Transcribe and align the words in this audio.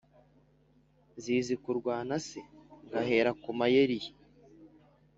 zizikurwana 1.23 2.15
se 2.27 2.41
ngahera 2.85 3.31
kumayeri 3.43 3.97
ye 4.03 4.11